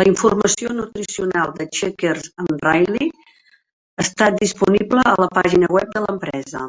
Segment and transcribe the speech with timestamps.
[0.00, 3.08] La informació nutricional de Checkers and Rally
[4.06, 6.64] està disponible a la pàgina web de l'empresa.